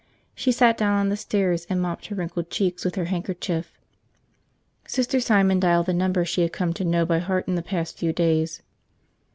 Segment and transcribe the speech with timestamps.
[0.33, 3.77] She sat down on the stairs and mopped her wrinkled cheeks with her handkerchief.
[4.87, 7.99] Sister Simon dialed the number she had come to know by heart in the past
[7.99, 8.63] few days.